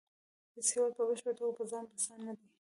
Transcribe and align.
هیڅ 0.55 0.67
هیواد 0.73 0.91
په 0.97 1.03
بشپړه 1.07 1.33
توګه 1.39 1.53
په 1.57 1.63
ځان 1.71 1.83
بسیا 1.91 2.15
نه 2.25 2.33
دی 2.37 2.47